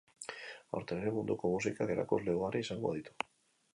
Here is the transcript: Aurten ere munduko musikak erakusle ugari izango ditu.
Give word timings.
Aurten 0.77 1.03
ere 1.03 1.11
munduko 1.17 1.51
musikak 1.55 1.93
erakusle 1.97 2.37
ugari 2.39 2.65
izango 2.67 2.95
ditu. 2.97 3.19